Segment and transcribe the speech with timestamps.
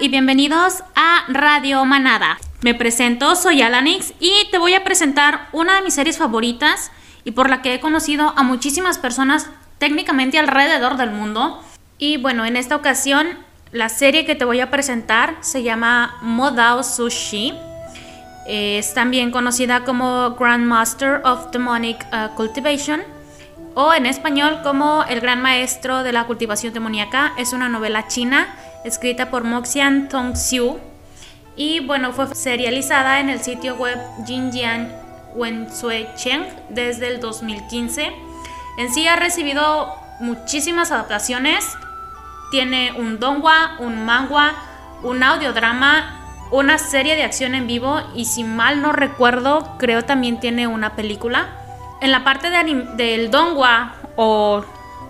[0.00, 2.38] y bienvenidos a Radio Manada.
[2.62, 6.90] Me presento, soy Alanix y te voy a presentar una de mis series favoritas
[7.22, 11.62] y por la que he conocido a muchísimas personas técnicamente alrededor del mundo.
[11.98, 13.28] Y bueno, en esta ocasión
[13.72, 17.52] la serie que te voy a presentar se llama Modao Sushi.
[18.46, 23.02] Es también conocida como Grandmaster of Demonic uh, Cultivation
[23.74, 27.34] o en español como El Gran Maestro de la Cultivación Demoníaca.
[27.36, 28.48] Es una novela china
[28.84, 30.78] escrita por Moxian Tongxiu
[31.56, 34.92] y bueno, fue serializada en el sitio web Jinjian
[35.34, 38.12] Wensui Cheng desde el 2015.
[38.78, 41.76] En sí ha recibido muchísimas adaptaciones.
[42.50, 44.54] Tiene un donghua, un manga,
[45.02, 46.18] un audiodrama,
[46.50, 50.96] una serie de acción en vivo y si mal no recuerdo, creo también tiene una
[50.96, 51.48] película.
[52.00, 54.64] En la parte de del donghua o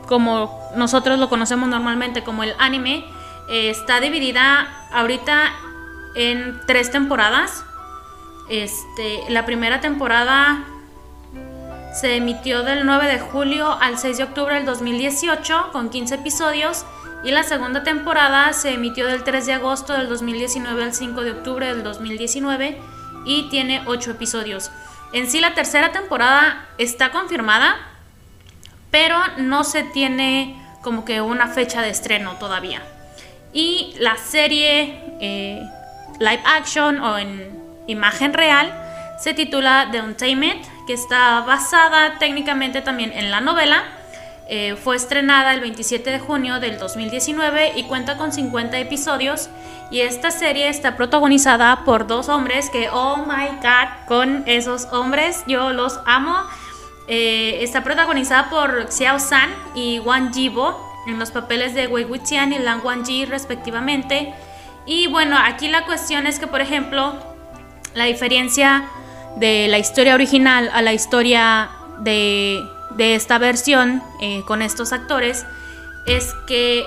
[0.07, 3.05] como nosotros lo conocemos normalmente como el anime,
[3.51, 5.53] eh, está dividida ahorita
[6.15, 7.65] en tres temporadas.
[8.49, 10.65] Este, la primera temporada
[11.93, 16.87] se emitió del 9 de julio al 6 de octubre del 2018 con 15 episodios
[17.25, 21.31] y la segunda temporada se emitió del 3 de agosto del 2019 al 5 de
[21.33, 22.79] octubre del 2019
[23.25, 24.71] y tiene 8 episodios.
[25.13, 27.77] En sí la tercera temporada está confirmada,
[28.93, 32.83] pero no se tiene como que una fecha de estreno todavía.
[33.53, 35.63] Y la serie eh,
[36.19, 38.73] live action o en imagen real
[39.19, 43.85] se titula The Untamed, que está basada técnicamente también en la novela.
[44.49, 49.49] Eh, fue estrenada el 27 de junio del 2019 y cuenta con 50 episodios.
[49.91, 55.45] Y esta serie está protagonizada por dos hombres que, oh my god, con esos hombres
[55.47, 56.37] yo los amo.
[57.09, 62.53] Eh, está protagonizada por Xiao San y Wang Jibo en los papeles de Wei Wuxian
[62.53, 64.35] y Lang Wangji respectivamente.
[64.87, 67.15] Y bueno, aquí la cuestión es que, por ejemplo,
[67.95, 68.85] la diferencia
[69.37, 71.71] de la historia original a la historia
[72.01, 72.63] de,
[72.99, 75.47] esta versión eh, con estos actores
[76.07, 76.85] es que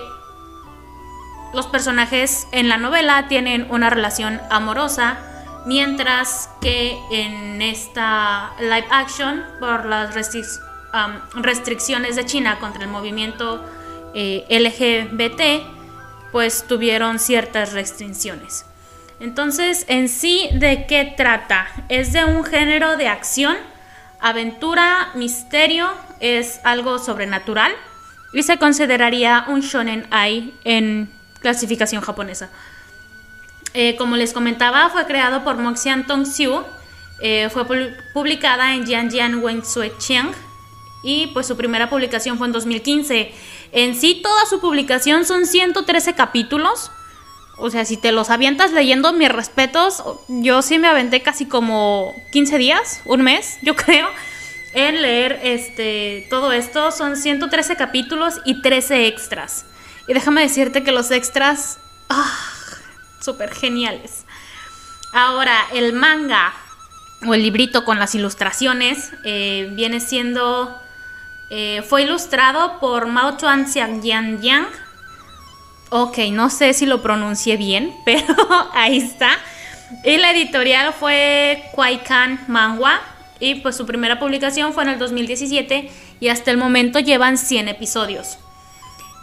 [1.53, 5.17] los personajes en la novela tienen una relación amorosa,
[5.65, 10.13] mientras que en esta live action, por las
[11.35, 13.63] restricciones de China contra el movimiento
[14.13, 15.63] eh, LGBT,
[16.31, 18.66] pues tuvieron ciertas restricciones.
[19.19, 21.68] Entonces, en sí, ¿de qué trata?
[21.90, 23.56] Es de un género de acción,
[24.19, 27.72] aventura, misterio, es algo sobrenatural
[28.34, 31.09] y se consideraría un shonen ai en
[31.40, 32.50] clasificación japonesa.
[33.74, 36.63] Eh, como les comentaba, fue creado por Moxian Tongxiu,
[37.19, 37.66] eh, fue
[38.13, 40.31] publicada en Jianjian Wensui Cheng
[41.03, 43.33] y pues su primera publicación fue en 2015.
[43.73, 46.91] En sí, toda su publicación son 113 capítulos.
[47.57, 52.15] O sea, si te los avientas leyendo mis respetos, yo sí me aventé casi como
[52.31, 54.07] 15 días, un mes, yo creo,
[54.73, 56.91] en leer este todo esto.
[56.91, 59.65] Son 113 capítulos y 13 extras.
[60.07, 62.39] Y déjame decirte que los extras, ah,
[63.19, 64.25] súper geniales.
[65.11, 66.53] Ahora, el manga
[67.27, 70.77] o el librito con las ilustraciones eh, viene siendo
[71.55, 74.65] eh, fue ilustrado por Mao Tuan Xiang Yang.
[75.91, 78.35] Ok, no sé si lo pronuncié bien, pero
[78.73, 79.29] ahí está.
[80.03, 82.99] Y la editorial fue Kwaikan Manhua.
[83.39, 87.67] Y pues su primera publicación fue en el 2017 y hasta el momento llevan 100
[87.67, 88.39] episodios.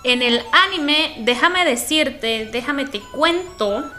[0.05, 3.91] En el anime, déjame decirte, déjame te cuento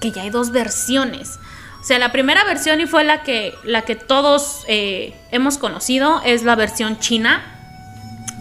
[0.00, 1.40] que ya hay dos versiones.
[1.80, 6.22] O sea, la primera versión y fue la que, la que todos eh, hemos conocido
[6.24, 7.55] es la versión china,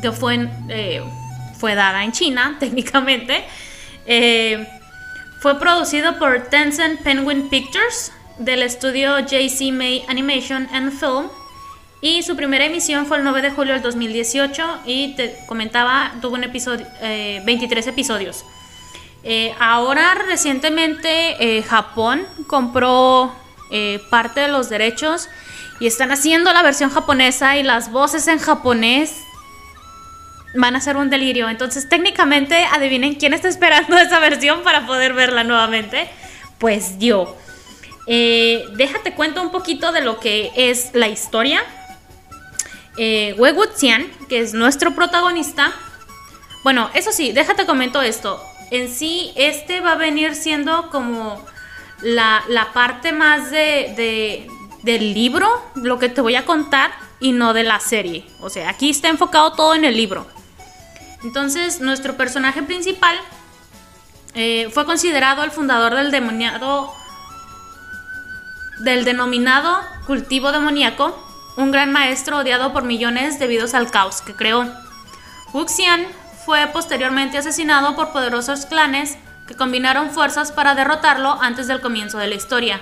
[0.02, 1.04] que fue, eh,
[1.60, 3.46] fue dada en China técnicamente.
[4.06, 4.68] Eh,
[5.40, 11.30] fue producido por Tencent Penguin Pictures del estudio JC May Animation and Film
[12.02, 16.36] y su primera emisión fue el 9 de julio del 2018 y te comentaba, tuvo
[16.36, 18.46] un episodio, 23 eh, episodios.
[19.60, 23.34] ahora recientemente Japón compró
[24.10, 25.30] parte de los derechos
[25.80, 29.26] y están haciendo la versión japonesa y las voces en japonés
[30.56, 31.50] van a ser un delirio.
[31.50, 36.08] Entonces, técnicamente, adivinen quién está esperando esa versión para poder verla nuevamente.
[36.58, 37.38] Pues yo.
[38.08, 41.64] Eh, déjate cuento un poquito de lo que es la historia.
[42.98, 45.74] Eh, Wei Wuxian, que es nuestro protagonista.
[46.64, 48.42] Bueno, eso sí, déjate comento esto.
[48.72, 51.44] En sí, este va a venir siendo como
[52.02, 52.44] la,
[52.74, 54.48] parte más de,
[54.84, 58.26] del libro, lo que te voy a contar, y no de la serie.
[58.40, 60.28] O sea, aquí está enfocado todo en el libro.
[61.26, 63.18] Entonces, nuestro personaje principal
[64.36, 66.94] eh, fue considerado el fundador del demoniado
[68.82, 71.18] del denominado cultivo demoníaco,
[71.58, 74.72] un gran maestro odiado por millones debido al caos que creó.
[75.52, 76.06] Wuxian
[76.46, 79.18] fue posteriormente asesinado por poderosos clanes
[79.48, 82.80] que combinaron fuerzas para derrotarlo antes del comienzo de la historia.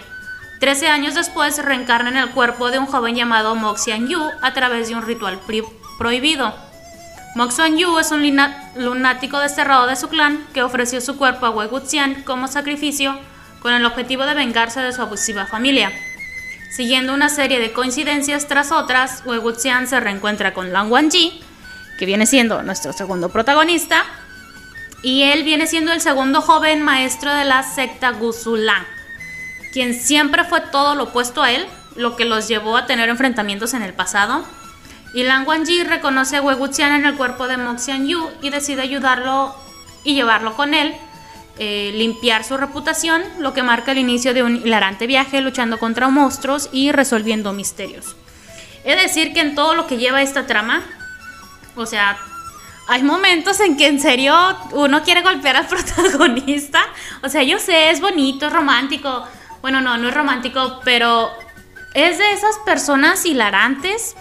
[0.59, 4.89] Trece años después reencarna en el cuerpo de un joven llamado Moxian Yu a través
[4.89, 5.39] de un ritual
[5.97, 6.53] prohibido.
[7.35, 8.21] Moxian Yu es un
[8.75, 13.17] lunático desterrado de su clan que ofreció su cuerpo a Wei Wuxian como sacrificio
[13.59, 15.91] con el objetivo de vengarse de su abusiva familia.
[16.69, 21.41] Siguiendo una serie de coincidencias tras otras, Wei Wuxian se reencuentra con Lang Wangji,
[21.97, 24.03] que viene siendo nuestro segundo protagonista,
[25.01, 28.85] y él viene siendo el segundo joven maestro de la secta Gusulan,
[29.71, 31.65] quien siempre fue todo lo opuesto a él,
[31.95, 34.45] lo que los llevó a tener enfrentamientos en el pasado.
[35.13, 39.55] Y Lang Wangji reconoce a Wei en el cuerpo de Moxian Yu y decide ayudarlo
[40.03, 40.95] y llevarlo con él
[41.59, 46.09] eh, limpiar su reputación, lo que marca el inicio de un hilarante viaje luchando contra
[46.09, 48.15] monstruos y resolviendo misterios.
[48.83, 50.81] Es decir, que en todo lo que lleva esta trama,
[51.75, 52.17] o sea,
[52.87, 54.35] hay momentos en que en serio
[54.71, 56.81] uno quiere golpear al protagonista.
[57.21, 59.23] O sea, yo sé, es bonito, es romántico.
[59.61, 61.31] Bueno, no, no es romántico, pero
[61.93, 64.15] es de esas personas hilarantes,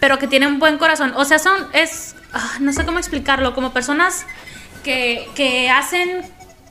[0.00, 1.12] pero que tienen buen corazón.
[1.16, 4.26] O sea, son, es, ah, no sé cómo explicarlo, como personas
[4.82, 6.22] que, hacen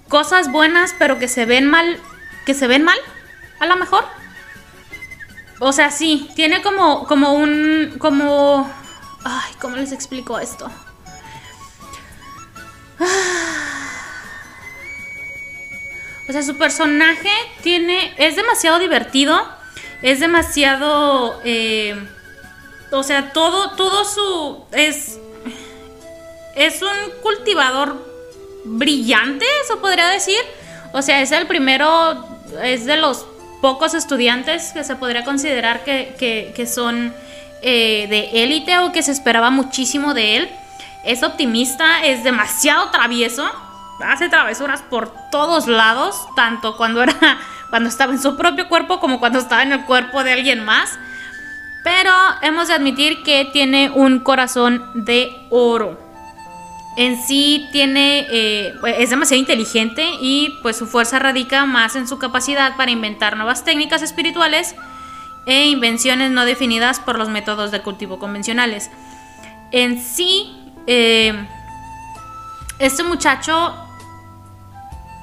[0.08, 2.00] cosas buenas, pero que se ven mal,
[2.46, 2.98] que se ven mal,
[3.60, 4.06] a lo mejor.
[5.60, 8.72] O sea, sí, tiene como, como un, como,
[9.24, 10.70] ay, ¿cómo les explico esto?
[16.30, 17.32] O sea, su personaje
[17.62, 19.42] tiene, es demasiado divertido,
[20.02, 21.96] es demasiado, eh,
[22.92, 25.20] o sea, todo, todo su, es,
[26.56, 28.06] es un cultivador
[28.66, 30.40] brillante, eso podría decir.
[30.94, 32.26] O sea, es el primero,
[32.64, 33.26] es de los
[33.62, 37.14] pocos estudiantes que se podría considerar que, son
[37.62, 40.50] eh, de élite o que se esperaba muchísimo de él.
[41.04, 43.50] Es optimista, es demasiado travieso,
[44.06, 47.16] hace travesuras por todos lados, tanto cuando era
[47.70, 50.98] cuando estaba en su propio cuerpo como cuando estaba en el cuerpo de alguien más.
[51.88, 52.12] Pero
[52.42, 55.98] hemos de admitir que tiene un corazón de oro
[56.98, 62.18] en sí tiene, eh, es demasiado inteligente y pues su fuerza radica más en su
[62.18, 64.76] capacidad para inventar nuevas técnicas espirituales
[65.46, 68.90] e invenciones no definidas por los métodos de cultivo convencionales.
[69.72, 70.58] En sí,
[70.88, 71.48] eh,
[72.80, 73.76] este muchacho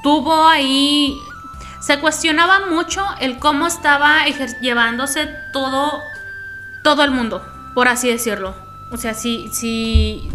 [0.03, 1.15] tuvo ahí,
[1.81, 4.25] se cuestionaba mucho el cómo estaba
[4.63, 6.01] llevándose todo,
[6.85, 7.43] todo el mundo,
[7.75, 8.55] por así decirlo.
[8.93, 10.31] O sea, si, si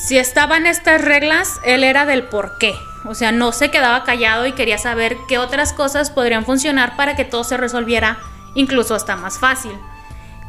[0.00, 2.74] si estaban estas reglas, él era del por qué.
[3.04, 7.16] O sea, no se quedaba callado y quería saber qué otras cosas podrían funcionar para
[7.16, 8.18] que todo se resolviera
[8.54, 9.72] incluso hasta más fácil.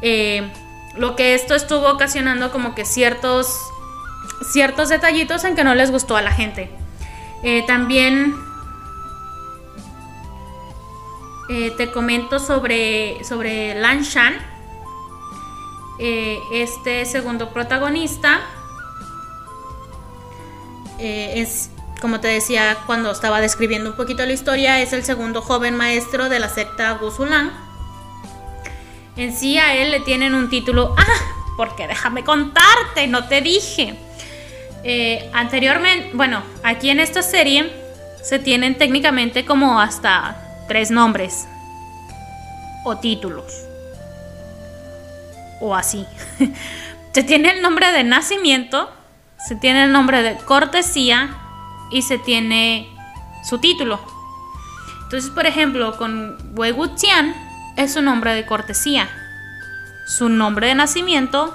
[0.00, 0.50] Eh,
[0.96, 3.58] lo que esto estuvo ocasionando como que ciertos,
[4.52, 6.70] ciertos detallitos en que no les gustó a la gente.
[7.42, 8.34] Eh, también
[11.50, 14.34] eh, te comento sobre, sobre Lan Shan,
[15.98, 18.40] este segundo protagonista.
[20.98, 25.42] Eh, es, como te decía cuando estaba describiendo un poquito la historia, es el segundo
[25.42, 27.52] joven maestro de la secta Gusulan.
[29.16, 31.04] En sí a él le tienen un título, ah,
[31.56, 33.94] porque déjame contarte, no te dije.
[34.84, 37.70] Eh, anteriormente, bueno, aquí en esta serie
[38.22, 41.46] se tienen técnicamente como hasta tres nombres
[42.84, 43.71] o títulos
[45.62, 46.04] o así.
[47.14, 48.90] se tiene el nombre de nacimiento,
[49.38, 51.38] se tiene el nombre de cortesía
[51.90, 52.94] y se tiene
[53.48, 54.00] su título.
[55.04, 57.34] Entonces, por ejemplo, con Wei Wuxian
[57.76, 59.08] es su nombre de cortesía.
[60.06, 61.54] Su nombre de nacimiento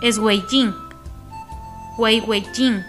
[0.00, 0.74] es Wei Jing.
[1.96, 2.82] Wei Wei Jing.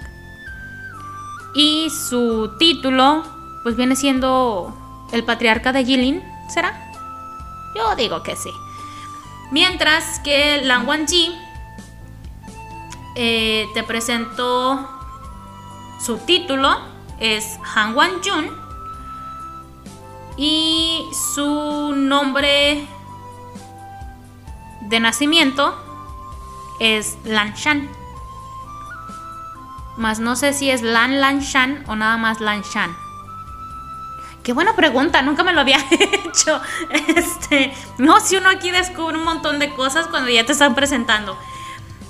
[1.54, 3.24] Y su título,
[3.64, 4.74] pues viene siendo
[5.12, 6.74] el patriarca de Jilin, ¿será?
[7.76, 8.52] Yo digo que sí.
[9.52, 11.38] Mientras que Lang Wangji
[13.16, 14.90] eh, te presento
[16.00, 16.80] su título,
[17.20, 18.50] es Han Wan Jun.
[20.38, 21.04] Y
[21.36, 22.88] su nombre
[24.84, 25.76] de nacimiento
[26.80, 27.90] es Lan Shan.
[29.98, 32.96] Más no sé si es Lan Lan Shan o nada más Lan Shan.
[34.44, 36.60] Qué buena pregunta, nunca me lo había hecho.
[36.90, 41.38] Este, no, si uno aquí descubre un montón de cosas cuando ya te están presentando.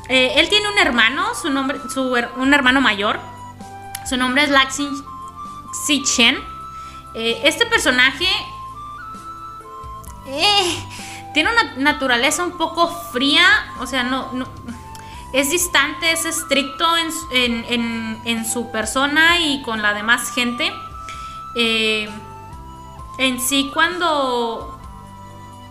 [0.07, 3.19] Eh, él tiene un hermano, su nombre, su, un hermano mayor,
[4.07, 4.89] Su nombre es Laxin
[6.03, 6.37] Chen.
[7.13, 8.27] Eh, este personaje
[10.25, 10.85] eh,
[11.33, 13.45] tiene una naturaleza un poco fría,
[13.79, 14.31] o sea, no,
[15.33, 20.71] es distante, es estricto en, su persona y con la demás gente.
[21.55, 22.09] Eh,
[23.17, 24.79] en sí, cuando,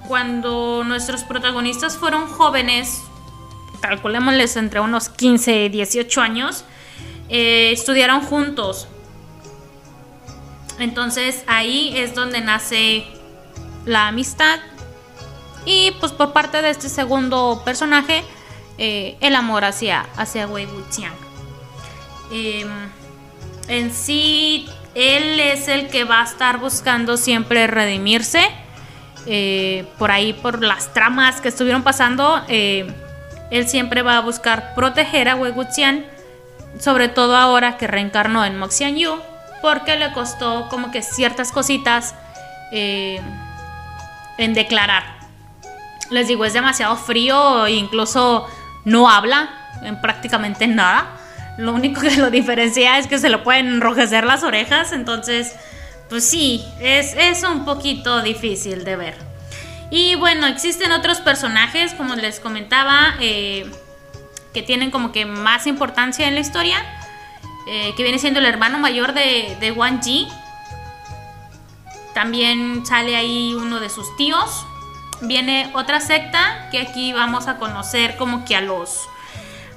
[0.07, 3.03] cuando nuestros protagonistas fueron jóvenes,
[3.81, 6.65] calculémosles entre unos 15 y 18 años,
[7.29, 8.89] eh, estudiaron juntos.
[10.79, 13.07] Entonces ahí es donde nace
[13.85, 14.61] la amistad.
[15.67, 18.25] Y pues por parte de este segundo personaje,
[18.79, 21.13] eh, el amor hacia, hacia Wei Wuxiang.
[22.33, 22.69] Em,
[23.69, 28.49] en sí, él es el que va a estar buscando siempre redimirse.
[29.27, 32.93] Eh, por ahí, por las tramas que estuvieron pasando, eh,
[33.51, 36.07] él siempre va a buscar proteger a Wei Wuxian,
[36.79, 39.17] sobre todo ahora que reencarnó en Moxian Yu,
[39.61, 42.15] porque le costó como que ciertas cositas
[42.73, 45.19] en declarar.
[46.11, 48.47] Les digo, es demasiado frío, incluso
[48.85, 49.51] no habla
[49.83, 51.20] en prácticamente nada.
[51.61, 55.55] Lo único que lo diferencia es que se le pueden enrojecer las orejas, entonces,
[56.09, 59.15] pues sí, es, es un poquito difícil de ver.
[59.91, 63.71] Y bueno, existen otros personajes, como les comentaba, eh,
[64.55, 66.79] que tienen como que más importancia en la historia,
[67.69, 70.29] eh, que viene siendo el hermano mayor de, de Wang Ji.
[72.15, 74.65] También sale ahí uno de sus tíos,
[75.21, 79.09] viene otra secta que aquí vamos a conocer como que a los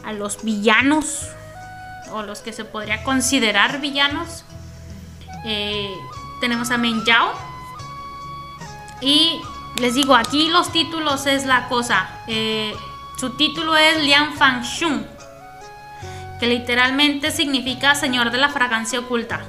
[0.05, 1.27] a los villanos
[2.13, 4.45] o los que se podría considerar villanos.
[5.45, 5.93] Eh,
[6.39, 7.33] tenemos a Men Yao
[9.01, 9.41] y
[9.79, 12.07] les digo aquí los títulos es la cosa.
[12.27, 12.73] Eh,
[13.17, 15.05] su título es Lian Fang Shun,
[16.39, 19.41] que literalmente significa Señor de la Fragancia Oculta.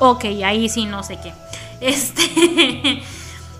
[0.00, 1.32] Ok, ahí sí no sé qué.
[1.80, 2.22] Este.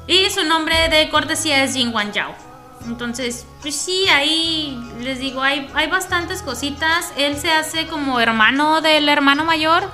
[0.08, 2.47] y su nombre de cortesía es Jin Wan Yao.
[2.86, 7.12] Entonces, pues sí, ahí les digo, hay, hay bastantes cositas.
[7.16, 9.90] Él se hace como hermano del hermano mayor.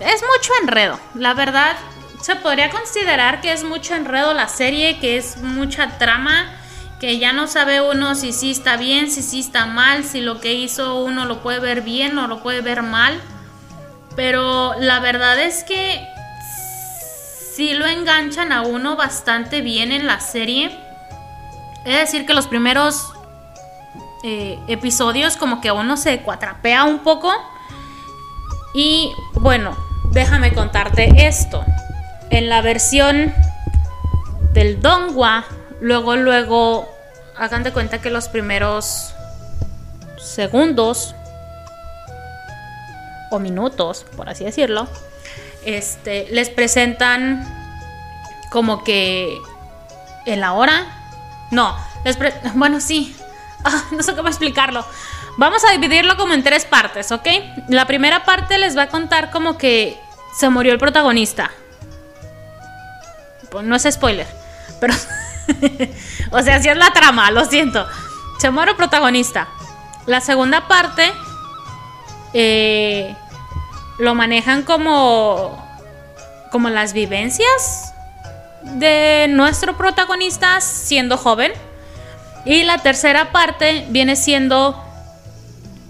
[0.00, 1.76] Es mucho enredo, la verdad.
[2.22, 6.52] Se podría considerar que es mucho enredo la serie, que es mucha trama,
[7.00, 10.40] que ya no sabe uno si sí está bien, si sí está mal, si lo
[10.40, 13.20] que hizo uno lo puede ver bien o lo puede ver mal.
[14.16, 16.04] Pero la verdad es que
[17.54, 20.87] sí lo enganchan a uno bastante bien en la serie.
[21.84, 23.12] Es decir, que los primeros
[24.24, 27.32] eh, episodios como que uno se cuatrapea un poco.
[28.74, 29.76] Y bueno,
[30.10, 31.64] déjame contarte esto.
[32.30, 33.32] En la versión
[34.52, 35.44] del Dongwa,
[35.80, 36.88] luego, luego,
[37.36, 39.14] hagan de cuenta que los primeros
[40.18, 41.14] segundos
[43.30, 44.88] o minutos, por así decirlo,
[45.64, 47.46] este, les presentan
[48.50, 49.38] como que
[50.26, 50.52] en la
[51.50, 51.76] No,
[52.54, 53.16] bueno, sí.
[53.64, 54.84] Ah, no sé cómo explicarlo.
[55.36, 57.26] Vamos a dividirlo como en tres partes, ¿ok?
[57.68, 59.98] La primera parte les va a contar como que
[60.36, 61.50] se murió el protagonista.
[63.50, 64.26] Pues no es spoiler,
[64.80, 64.94] pero...
[66.32, 67.86] o sea, así es la trama, lo siento.
[68.38, 69.48] Se muere el protagonista.
[70.06, 71.12] La segunda parte
[72.34, 73.14] eh,
[73.98, 75.64] lo manejan como,
[76.50, 77.87] como las vivencias
[78.62, 81.52] de nuestro protagonista siendo joven.
[82.44, 84.82] Y la tercera parte viene siendo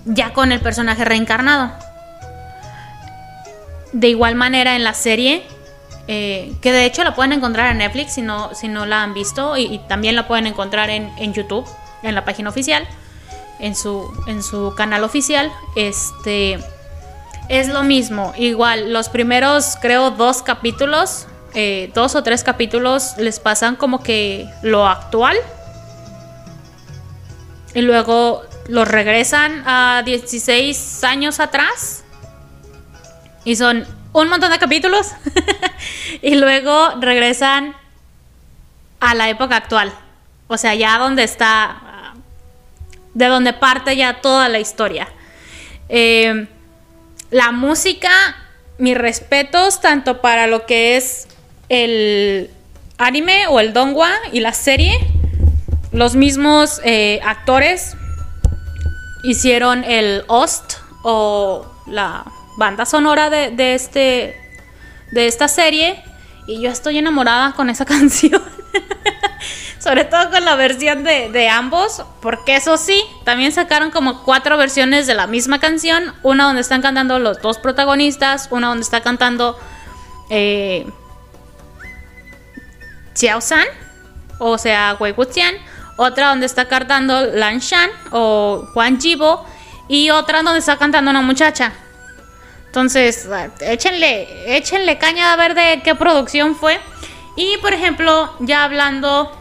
[0.05, 1.73] ya con el personaje reencarnado.
[3.93, 5.47] De igual manera en la serie,
[6.09, 9.15] eh, que de hecho la pueden encontrar en Netflix si no, si no la han
[9.15, 11.67] visto, y, también la pueden encontrar en, en, YouTube,
[12.03, 12.87] en la página oficial,
[13.59, 15.53] en su, en su canal oficial.
[15.77, 16.59] Este
[17.49, 23.41] es lo mismo, igual, los primeros, creo, dos capítulos, eh, dos o tres capítulos, les
[23.41, 25.37] pasan como que lo actual.
[27.75, 32.05] Y luego los regresan a 16 años atrás.
[33.45, 35.09] Y son un montón de capítulos.
[36.23, 37.75] y luego regresan
[39.01, 39.93] a la época actual.
[40.49, 42.15] O sea, ya donde está,
[43.15, 45.09] de donde parte ya toda la historia.
[45.89, 46.47] Eh,
[47.31, 48.11] la música,
[48.79, 51.29] mis respetos tanto para lo que es
[51.69, 52.51] el
[52.99, 54.99] anime o el dongwa y la serie.
[55.93, 57.97] Los mismos eh, actores
[59.23, 62.25] hicieron el host o la
[62.57, 64.37] banda sonora de, este,
[65.13, 66.03] de esta serie
[66.47, 68.43] y yo estoy enamorada con esa canción.
[69.79, 75.07] Sobre todo con la versión de, ambos, porque eso sí, también sacaron como cuatro versiones
[75.07, 76.13] de la misma canción.
[76.23, 79.57] Una donde están cantando los dos protagonistas, una donde está cantando
[80.31, 80.85] eh,
[83.19, 83.67] Xiao San,
[84.39, 85.55] o sea, Wei Wuxian.
[85.97, 89.45] Otra donde está cantando Lan Shan o Juan Jibo.
[89.89, 91.73] Y otra donde está cantando una muchacha.
[92.67, 93.29] Entonces,
[93.61, 96.79] échenle, échenle caña a ver de qué producción fue.
[97.35, 99.33] Y por ejemplo, ya hablando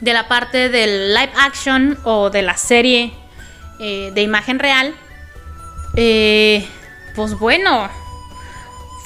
[0.00, 3.12] de la parte del live action o de la serie
[3.80, 4.94] eh, de imagen real,
[5.96, 6.66] eh,
[7.16, 7.90] pues bueno,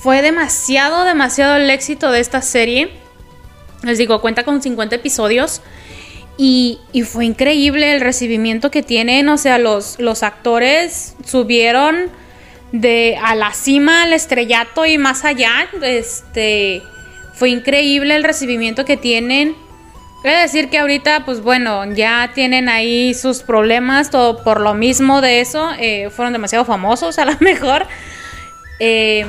[0.02, 3.07] fue demasiado, demasiado el éxito de esta serie.
[3.82, 5.62] Les digo, cuenta con 50 episodios.
[6.36, 9.28] Y, fue increíble el recibimiento que tienen.
[9.28, 12.10] O sea, los, los actores subieron
[12.72, 15.68] de a la cima, al estrellato y más allá.
[15.82, 16.82] Este
[17.34, 19.56] fue increíble el recibimiento que tienen.
[20.24, 25.20] He decir que ahorita, pues bueno, ya tienen ahí sus problemas, todo por lo mismo
[25.20, 25.70] de eso.
[25.78, 27.86] Eh, fueron demasiado famosos a lo mejor.
[28.80, 29.26] Eh,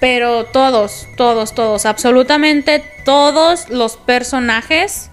[0.00, 5.10] pero todos, todos, todos, absolutamente todos los personajes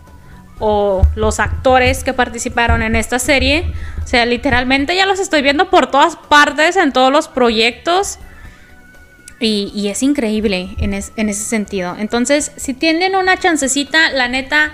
[0.59, 3.73] o los actores que participaron en esta serie,
[4.03, 8.19] o sea, literalmente ya los estoy viendo por todas partes, en todos los proyectos.
[9.39, 11.97] Y, es increíble en, ese sentido.
[11.99, 14.73] Entonces, si tienen una chancecita, la neta,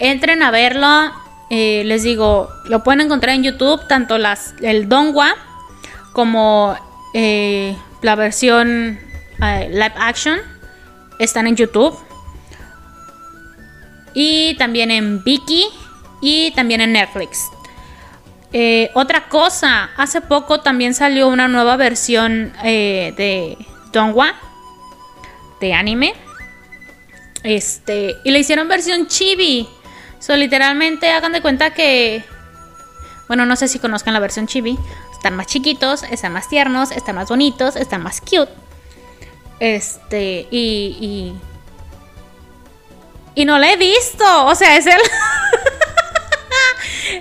[0.00, 1.12] entren a verlo.
[1.50, 5.36] Eh, les digo, lo pueden encontrar en YouTube, tanto el Dongwa
[6.12, 6.76] como
[7.14, 8.98] eh, la versión
[9.42, 10.38] eh, live action.
[11.18, 11.96] Están en YouTube.
[14.14, 15.66] Y también en Viki
[16.22, 17.50] y también en Netflix.
[18.94, 23.58] otra cosa, hace poco también salió una nueva versión de
[23.92, 24.34] Dongwa
[25.60, 26.14] de anime.
[27.42, 29.68] Este, y le hicieron versión chibi.
[30.18, 32.24] So, literalmente hagan de cuenta que
[33.28, 34.78] bueno, no sé si conozcan la versión chibi.
[35.12, 38.52] Están más chiquitos, están más tiernos, están más bonitos, están más cute.
[39.58, 41.34] Este, y y
[43.36, 44.92] y no la he visto, o sea, es el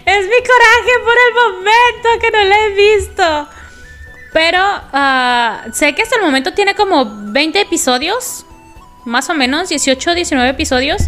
[0.06, 3.48] es mi coraje por el momento que no la he visto.
[4.32, 8.46] Pero ah, sé que hasta el momento tiene como 20 episodios,
[9.06, 11.04] más o menos, 18, 19 episodios.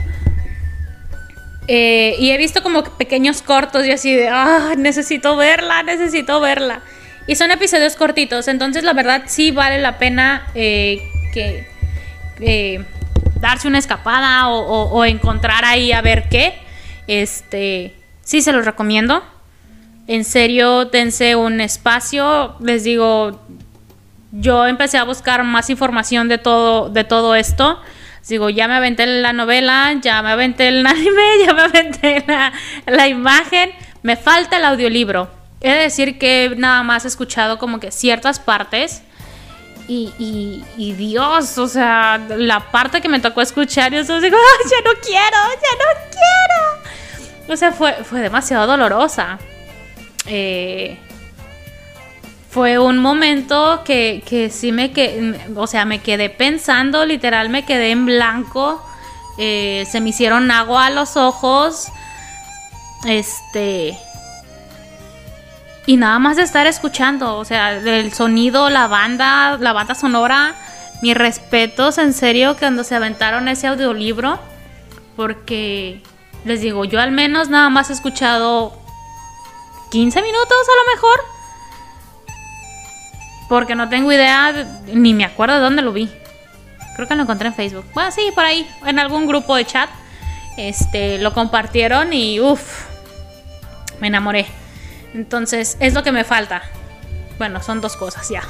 [1.70, 6.82] Eh, y he visto como pequeños cortos y así de, ah, necesito verla, necesito verla.
[7.28, 11.68] Y son episodios cortitos, entonces la verdad sí vale la pena eh, que
[13.40, 16.56] darse una escapada o, encontrar ahí a ver qué.
[17.08, 19.24] Este, sí se los recomiendo.
[20.08, 22.56] En serio, dense un espacio.
[22.60, 23.42] Les digo,
[24.32, 27.80] yo empecé a buscar más información de todo, de todo esto.
[28.28, 32.26] digo, ya me aventé la novela, ya me aventé el anime, ya me aventé
[32.86, 33.72] la, imagen.
[34.04, 35.30] Me falta el audiolibro.
[35.60, 39.04] He de decir que nada más he escuchado como que ciertas partes.
[39.90, 44.38] Y, y, Dios, o sea, la parte que me tocó escuchar, yo digo,
[44.70, 47.54] ya no quiero, ya no quiero.
[47.54, 49.40] O sea, fue, fue demasiado dolorosa.
[50.26, 50.98] Eh,
[52.50, 57.66] fue un momento que, que sí me quedé, o sea, me quedé pensando, literal me
[57.66, 58.84] quedé en blanco,
[59.38, 61.90] eh, se me hicieron agua a los ojos,
[63.06, 63.98] este,
[65.88, 70.54] y nada más de estar escuchando, o sea, el sonido, la banda, la banda sonora,
[71.02, 74.38] mis respetos, en serio, cuando se aventaron ese audiolibro,
[75.16, 76.04] porque
[76.44, 78.78] les digo, yo al menos nada más he escuchado
[79.90, 81.20] 15 minutos a lo mejor.
[83.48, 86.12] Porque no tengo idea, ni me acuerdo de dónde lo vi.
[86.98, 87.86] Creo que lo encontré en Facebook.
[87.94, 89.90] Bueno, sí, por ahí, en algún grupo de chat.
[90.58, 92.88] Este, lo compartieron y uff,
[94.02, 94.48] me enamoré.
[95.18, 96.62] Entonces, es lo que me falta.
[97.40, 98.44] Bueno, son dos cosas ya.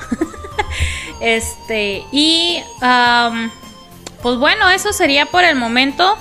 [1.21, 2.61] este, y
[4.21, 6.17] pues bueno, eso sería por el momento.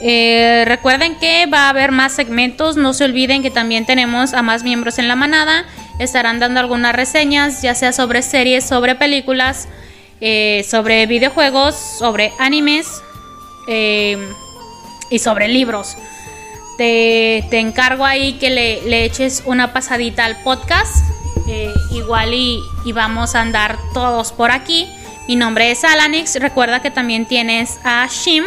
[0.00, 4.42] Eh, recuerden que va a haber más segmentos, no se olviden que también tenemos a
[4.42, 5.64] más miembros en la manada,
[5.98, 9.66] estarán dando algunas reseñas, ya sea sobre series, sobre películas,
[10.20, 13.02] eh, sobre videojuegos, sobre animes
[13.66, 14.18] eh,
[15.10, 15.96] y sobre libros.
[16.76, 21.04] Te, encargo ahí que le, eches una pasadita al podcast,
[21.92, 24.88] igual y, y vamos a andar todos por aquí.
[25.28, 28.44] Mi nombre es Alanix, recuerda que también tienes a Shim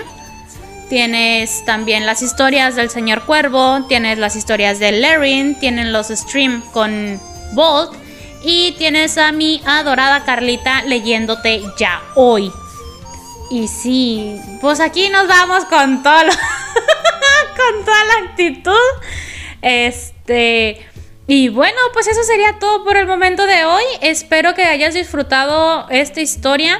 [0.89, 6.63] Tienes también las historias del señor Cuervo, tienes las historias de Larin, tienen los streams
[6.71, 7.19] con
[7.53, 7.91] Bolt
[8.41, 12.51] y tienes a mi adorada Carlita leyéndote ya hoy.
[13.49, 16.13] Y sí, pues aquí nos vamos con todo
[17.57, 18.73] con toda la actitud.
[19.61, 20.85] Este.
[21.27, 23.83] Y bueno, pues eso sería todo por el momento de hoy.
[24.01, 26.79] Espero que hayas disfrutado esta historia.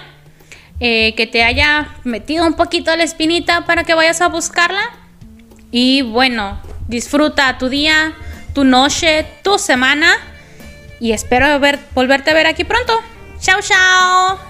[0.79, 4.91] Eh, que te haya metido un poquito la espinita para que vayas a buscarla.
[5.71, 8.13] Y bueno, disfruta tu día,
[8.53, 10.13] tu noche, tu semana.
[10.99, 12.93] Y espero ver, volverte a ver aquí pronto.
[13.39, 14.46] Chao, chao.